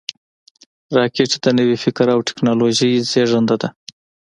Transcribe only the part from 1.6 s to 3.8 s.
فکر او ټېکنالوژۍ زیږنده ده